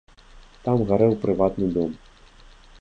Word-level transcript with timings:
Там 0.67 0.77
гарэў 0.93 1.13
прыватны 1.27 1.71
дом. 1.79 1.91